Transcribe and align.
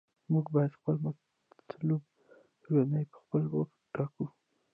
موږ 0.31 0.45
باید 0.55 0.77
خپل 0.79 0.95
مطلوب 1.05 2.01
ژوند 2.65 2.93
په 3.11 3.17
خپله 3.23 3.47
وټاکو. 3.55 4.25